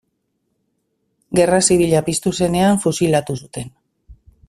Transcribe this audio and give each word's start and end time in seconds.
Gerra 1.39 1.61
Zibila 1.67 2.03
piztu 2.09 2.35
zenean, 2.41 2.83
fusilatu 2.87 3.37
zuten. 3.45 3.73